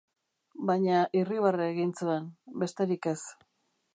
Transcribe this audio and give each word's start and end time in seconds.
Baina 0.69 1.01
irribarre 1.19 1.69
egin 1.75 1.93
zuen, 2.03 2.27
besterik 2.65 3.09
ez. 3.15 3.19